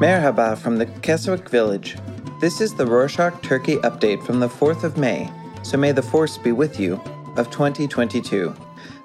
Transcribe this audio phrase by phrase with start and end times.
[0.00, 1.98] Merhaba from the Keswick village.
[2.40, 5.30] This is the Rorshok Turkey update from the 4th of May,
[5.62, 6.98] so may the force be with you,
[7.36, 8.54] of 2022.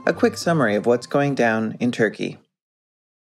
[0.06, 2.38] A quick summary of what's going down in Turkey.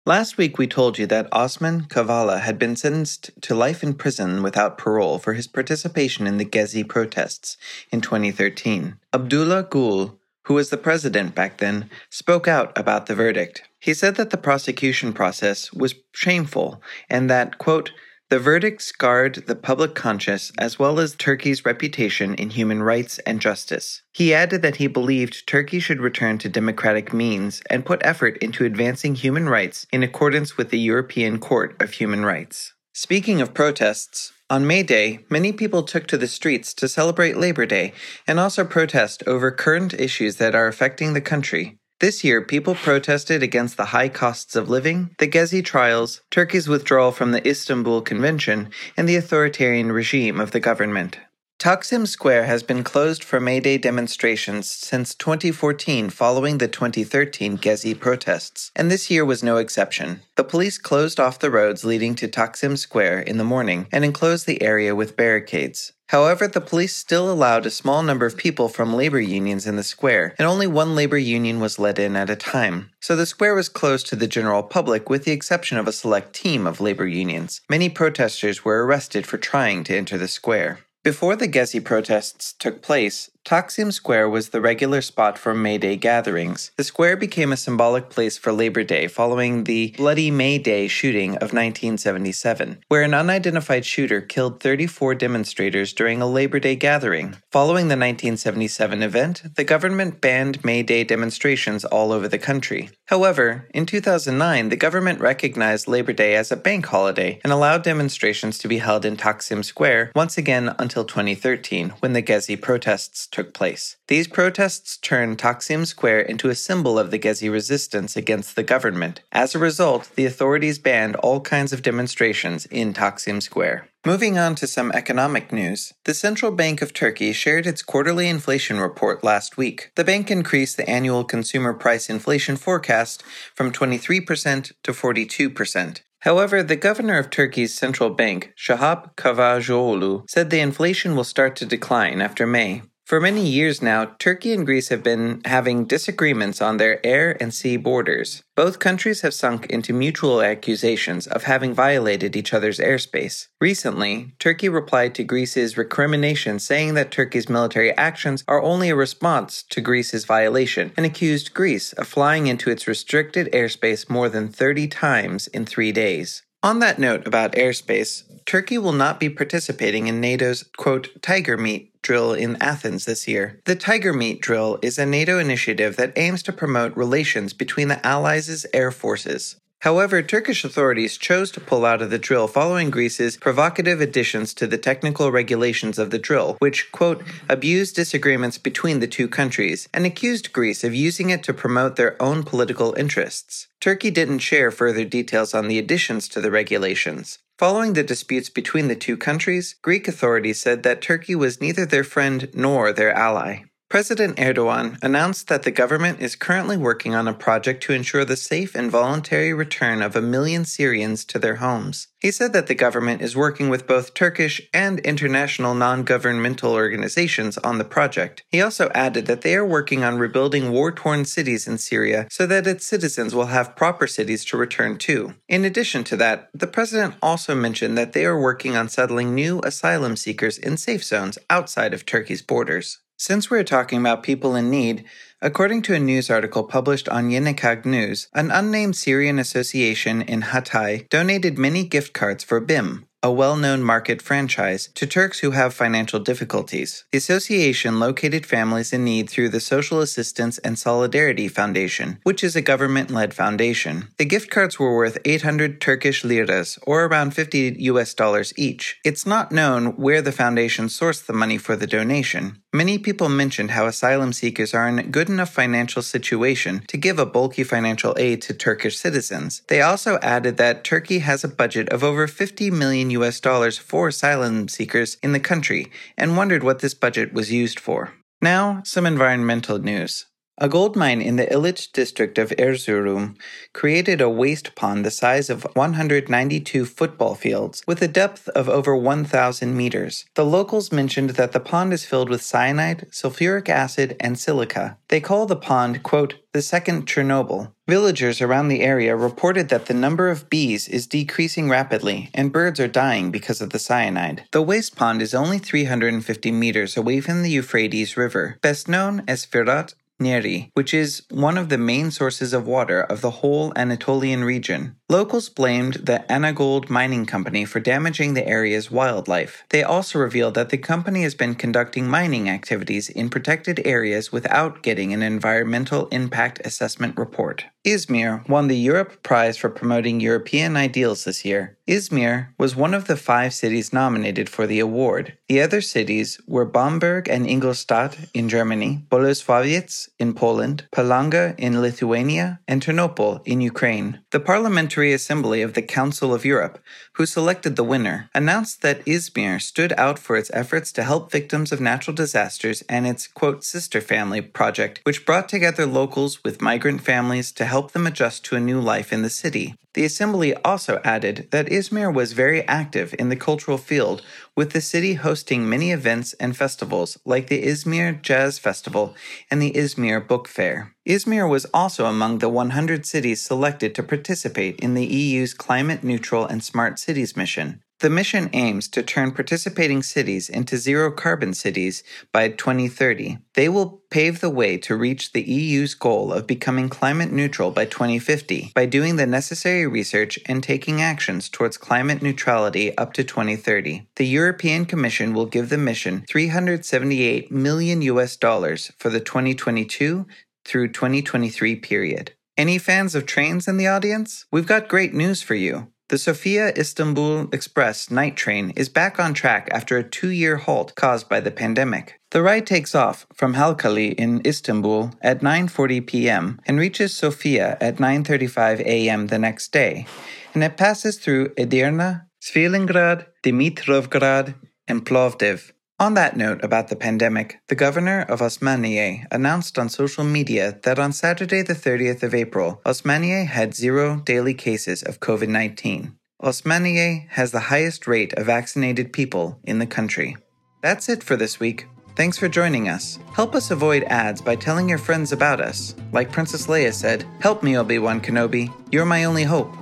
[0.05, 4.43] Last week we told you that Osman Kavala had been sentenced to life in prison
[4.43, 7.57] without parole for his participation in the Gezi protests
[7.91, 8.97] in 2013.
[9.11, 13.63] Abdullah Gül, who was the president back then, spoke out about the verdict.
[13.79, 17.91] He said that the prosecution process was shameful and that, quote,
[18.29, 23.39] the verdict scarred the public conscience as well as Turkey's reputation in human rights and
[23.39, 24.01] justice.
[24.13, 28.65] He added that he believed Turkey should return to democratic means and put effort into
[28.65, 32.73] advancing human rights in accordance with the European Court of Human Rights.
[32.97, 37.65] Speaking of protests, on May Day, many people took to the streets to celebrate Labor
[37.65, 37.91] Day
[38.25, 41.75] and also protest over current issues that are affecting the country.
[41.99, 47.11] This year, people protested against the high costs of living, the Gezi trials, Turkey's withdrawal
[47.11, 51.19] from the Istanbul Convention, and the authoritarian regime of the government.
[51.65, 57.99] Taksim Square has been closed for May Day demonstrations since 2014 following the 2013 Gezi
[57.99, 60.21] protests, and this year was no exception.
[60.35, 64.45] The police closed off the roads leading to Taksim Square in the morning and enclosed
[64.45, 65.93] the area with barricades.
[66.09, 69.81] However, the police still allowed a small number of people from labor unions in the
[69.81, 72.91] square, and only one labor union was let in at a time.
[72.99, 76.33] So the square was closed to the general public with the exception of a select
[76.33, 77.61] team of labor unions.
[77.71, 80.81] Many protesters were arrested for trying to enter the square.
[81.05, 85.97] Before the Gezi protests took place, Taksim Square was the regular spot for May Day
[85.97, 86.71] gatherings.
[86.77, 91.35] The square became a symbolic place for Labor Day following the Bloody May Day shooting
[91.35, 97.35] of 1977, where an unidentified shooter killed 34 demonstrators during a Labor Day gathering.
[97.51, 102.89] Following the 1977 event, the government banned May Day demonstrations all over the country.
[103.09, 108.57] However, in 2009, the government recognized Labor Day as a bank holiday and allowed demonstrations
[108.57, 113.53] to be held in Taksim Square once again until 2013, when the Gezi protests took
[113.53, 113.97] place.
[114.07, 119.19] These protests turned Taksim Square into a symbol of the Gezi resistance against the government.
[119.33, 123.89] As a result, the authorities banned all kinds of demonstrations in Taksim Square.
[124.05, 128.79] Moving on to some economic news, the Central Bank of Turkey shared its quarterly inflation
[128.79, 129.91] report last week.
[129.95, 133.21] The bank increased the annual consumer price inflation forecast
[133.53, 136.01] from 23% to 42%.
[136.19, 141.65] However, the governor of Turkey's central bank, Şahap Kavcıoğlu, said the inflation will start to
[141.65, 142.81] decline after May.
[143.05, 147.53] For many years now, Turkey and Greece have been having disagreements on their air and
[147.53, 148.41] sea borders.
[148.55, 153.45] Both countries have sunk into mutual accusations of having violated each other's airspace.
[153.61, 159.63] Recently, Turkey replied to Greece's recrimination saying that Turkey's military actions are only a response
[159.69, 164.87] to Greece's violation and accused Greece of flying into its restricted airspace more than 30
[164.87, 166.41] times in three days.
[166.63, 171.99] On that note about airspace, Turkey will not be participating in NATO's, quote, Tiger Meet
[172.03, 173.59] drill in Athens this year.
[173.65, 178.05] The Tiger Meet drill is a NATO initiative that aims to promote relations between the
[178.05, 179.55] Allies' air forces.
[179.79, 184.67] However, Turkish authorities chose to pull out of the drill following Greece's provocative additions to
[184.67, 190.05] the technical regulations of the drill, which, quote, abused disagreements between the two countries and
[190.05, 193.67] accused Greece of using it to promote their own political interests.
[193.79, 197.39] Turkey didn't share further details on the additions to the regulations.
[197.57, 202.03] Following the disputes between the two countries, Greek authorities said that Turkey was neither their
[202.03, 203.63] friend nor their ally.
[203.87, 208.35] President Erdogan announced that the government is currently working on a project to ensure the
[208.35, 212.07] safe and voluntary return of a million Syrians to their homes.
[212.19, 217.59] He said that the government is working with both Turkish and international non governmental organizations
[217.59, 218.43] on the project.
[218.49, 222.47] He also added that they are working on rebuilding war torn cities in Syria so
[222.47, 225.35] that its citizens will have proper cities to return to.
[225.47, 229.59] In addition to that, the president also mentioned that they are working on settling new
[229.59, 232.97] asylum seekers in safe zones outside of Turkey's borders.
[233.17, 235.05] Since we're talking about people in need,
[235.41, 237.55] according to a news article published on Yeni
[237.85, 243.55] News, an unnamed Syrian association in Hatay donated many gift cards for BİM, a well
[243.55, 247.05] known market franchise, to Turks who have financial difficulties.
[247.13, 252.55] The association located families in need through the Social Assistance and Solidarity Foundation, which is
[252.57, 254.09] a government led foundation.
[254.17, 258.99] The gift cards were worth 800 Turkish liras, or around 50 US dollars each.
[259.05, 262.61] It's not known where the foundation sourced the money for the donation.
[262.75, 267.17] Many people mentioned how asylum seekers are in a good enough financial situation to give
[267.17, 269.61] a bulky financial aid to Turkish citizens.
[269.69, 274.09] They also added that Turkey has a budget of over 50 million US dollars for
[274.09, 278.11] asylum seekers in the country and wondered what this budget was used for.
[278.41, 280.25] Now, some environmental news.
[280.57, 283.35] A gold mine in the Ilic district of Erzurum
[283.73, 288.95] created a waste pond the size of 192 football fields with a depth of over
[288.95, 290.23] 1,000 meters.
[290.35, 294.97] The locals mentioned that the pond is filled with cyanide, sulfuric acid, and silica.
[295.09, 297.73] They call the pond, quote, the second Chernobyl.
[297.85, 302.79] Villagers around the area reported that the number of bees is decreasing rapidly and birds
[302.79, 304.45] are dying because of the cyanide.
[304.53, 309.45] The waste pond is only 350 meters away from the Euphrates River, best known as
[309.45, 314.43] Firat Nehri, which is one of the main sources of water of the whole Anatolian
[314.43, 314.95] region.
[315.07, 319.63] Locals blamed the Anagold Mining Company for damaging the area's wildlife.
[319.69, 324.81] They also revealed that the company has been conducting mining activities in protected areas without
[324.81, 327.65] getting an environmental impact assessment report.
[327.85, 331.77] Izmir won the Europe Prize for promoting European ideals this year.
[331.87, 335.37] Izmir was one of the five cities nominated for the award.
[335.47, 342.59] The other cities were Bamberg and Ingolstadt in Germany, Bolesławiec in Poland, Palanga in Lithuania,
[342.67, 344.19] and Ternopil in Ukraine.
[344.31, 346.79] The Parliamentary Assembly of the Council of Europe,
[347.13, 351.71] who selected the winner, announced that Izmir stood out for its efforts to help victims
[351.71, 357.01] of natural disasters and its, quote, sister family project, which brought together locals with migrant
[357.01, 359.75] families to help them adjust to a new life in the city.
[359.95, 364.21] The Assembly also added that Izmir was very active in the cultural field,
[364.55, 369.13] with the city hosting many events and festivals like the Izmir Jazz Festival
[369.51, 370.95] and the Izmir Book Fair.
[371.07, 376.45] Izmir was also among the 100 cities selected to participate in the EU's climate neutral
[376.45, 377.81] and smart cities mission.
[377.99, 382.03] The mission aims to turn participating cities into zero carbon cities
[382.33, 383.37] by 2030.
[383.53, 387.85] They will pave the way to reach the EU's goal of becoming climate neutral by
[387.85, 394.07] 2050 by doing the necessary research and taking actions towards climate neutrality up to 2030.
[394.17, 400.27] The European Commission will give the mission 378 million US dollars for the 2022
[400.65, 402.33] through 2023 period.
[402.57, 404.45] Any fans of trains in the audience?
[404.51, 405.91] We've got great news for you.
[406.07, 410.93] The Sofia Istanbul Express night train is back on track after a two year halt
[410.93, 412.19] caused by the pandemic.
[412.29, 416.59] The ride takes off from Halkali in Istanbul at 9:40 p.m.
[416.67, 419.27] and reaches Sofia at 9:35 a.m.
[419.27, 420.05] the next day,
[420.53, 424.53] and it passes through Edirne, Svilengrad, Dimitrovgrad,
[424.87, 425.71] and Plovdiv.
[425.97, 430.99] On that note about the pandemic, the governor of Osmaniye announced on social media that
[430.99, 436.13] on Saturday, the 30th of April, Osmaniye had zero daily cases of COVID 19.
[436.43, 440.35] Osmaniye has the highest rate of vaccinated people in the country.
[440.81, 441.87] That's it for this week.
[442.17, 443.17] Thanks for joining us.
[443.31, 445.95] Help us avoid ads by telling your friends about us.
[446.11, 448.69] Like Princess Leia said, Help me, Obi Wan Kenobi.
[448.91, 449.73] You're my only hope.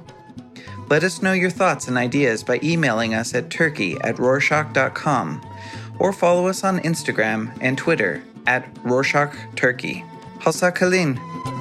[0.92, 5.42] Let us know your thoughts and ideas by emailing us at turkey at rorshok.com
[6.00, 10.04] or follow us on Instagram and Twitter at Rorshok Turkey.
[10.40, 11.53] Kalin.